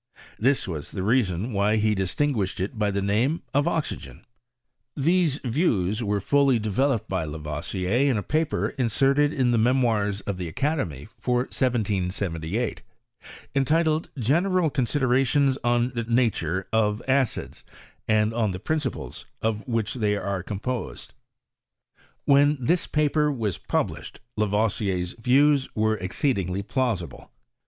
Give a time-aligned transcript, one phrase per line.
[0.39, 4.25] This was the reason why he distinguished it by the name of oxygen.*
[4.97, 10.37] These views were fully developed by Lavoisier, in a paper inserted in the Memoirs of
[10.37, 12.83] the Academy, for 1778, HiaTORT OF CHEMIBTET.
[12.83, 17.63] I I entitled," General Considerations on the Nature of Acids,
[18.07, 21.09] and on the Principles of which they are eom pOBcd,"
[22.25, 27.29] When this paper was published, Lavoisier's views were exceedingly plausible.